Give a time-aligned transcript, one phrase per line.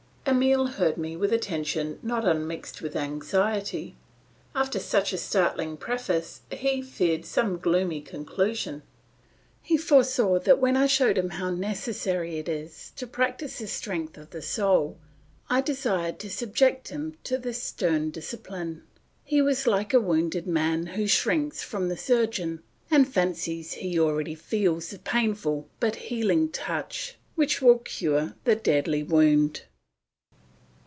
[0.23, 3.97] Emile heard me with attention not unmixed with anxiety.
[4.55, 8.83] After such a startling preface he feared some gloomy conclusion.
[9.63, 14.15] He foresaw that when I showed him how necessary it is to practise the strength
[14.15, 14.99] of the soul,
[15.49, 18.83] I desired to subject him to this stern discipline;
[19.25, 22.61] he was like a wounded man who shrinks from the surgeon,
[22.91, 29.01] and fancies he already feels the painful but healing touch which will cure the deadly
[29.03, 29.61] wound.